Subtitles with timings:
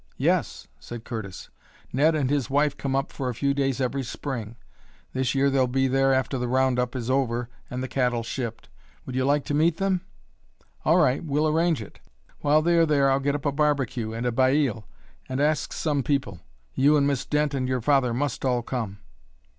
[0.17, 1.51] "Yes," said Curtis;
[1.93, 4.55] "Ned and his wife come up for a few days every Spring.
[5.13, 8.67] This year they'll be there after the round up is over and the cattle shipped.
[9.05, 10.01] Would you like to meet them?
[10.83, 11.99] All right, we'll arrange it.
[12.39, 14.87] While they are there I'll get up a barbecue and a baile,
[15.29, 16.39] and ask some people.
[16.73, 19.01] You and Miss Dent and your father must all come."